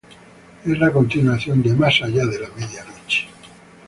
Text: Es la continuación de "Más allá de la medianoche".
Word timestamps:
Es 0.65 0.79
la 0.79 0.91
continuación 0.91 1.61
de 1.61 1.75
"Más 1.75 2.01
allá 2.01 2.25
de 2.25 2.39
la 2.39 2.49
medianoche". 2.55 3.27